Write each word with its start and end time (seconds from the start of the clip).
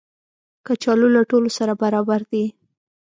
کچالو 0.65 1.07
له 1.15 1.21
ټولو 1.31 1.49
سره 1.57 1.73
برابر 1.83 2.21
دي 2.31 2.45